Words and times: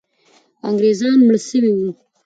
انګریزان 0.67 1.17
مړه 1.27 1.39
سوي 1.47 1.71
وو. 1.77 1.89